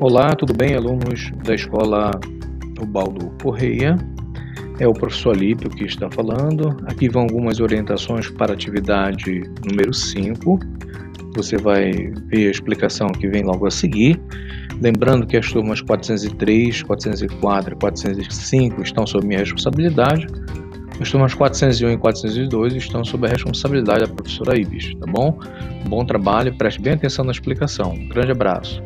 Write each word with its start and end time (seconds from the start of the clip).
Olá, 0.00 0.34
tudo 0.34 0.54
bem, 0.54 0.74
alunos 0.74 1.30
da 1.44 1.54
escola 1.54 2.10
Ubaldo 2.80 3.30
Correia? 3.42 3.98
É 4.78 4.88
o 4.88 4.94
professor 4.94 5.36
Alípio 5.36 5.68
que 5.68 5.84
está 5.84 6.10
falando. 6.10 6.74
Aqui 6.86 7.06
vão 7.06 7.24
algumas 7.24 7.60
orientações 7.60 8.30
para 8.30 8.52
a 8.52 8.54
atividade 8.54 9.42
número 9.68 9.92
5. 9.92 10.58
Você 11.36 11.58
vai 11.58 11.92
ver 12.28 12.48
a 12.48 12.50
explicação 12.50 13.08
que 13.08 13.28
vem 13.28 13.42
logo 13.42 13.66
a 13.66 13.70
seguir. 13.70 14.18
Lembrando 14.80 15.26
que 15.26 15.36
as 15.36 15.52
turmas 15.52 15.82
403, 15.82 16.82
404 16.82 17.74
e 17.74 17.76
405 17.76 18.82
estão 18.82 19.06
sob 19.06 19.26
minha 19.26 19.40
responsabilidade. 19.40 20.26
As 20.98 21.10
turmas 21.10 21.34
401 21.34 21.92
e 21.92 21.98
402 21.98 22.74
estão 22.74 23.04
sob 23.04 23.26
a 23.26 23.30
responsabilidade 23.30 24.00
da 24.00 24.08
professora 24.08 24.58
Ibis, 24.58 24.94
tá 24.94 25.06
bom? 25.06 25.38
Bom 25.86 26.06
trabalho, 26.06 26.54
preste 26.54 26.80
bem 26.80 26.94
atenção 26.94 27.22
na 27.22 27.32
explicação. 27.32 27.92
Um 27.92 28.08
grande 28.08 28.32
abraço. 28.32 28.82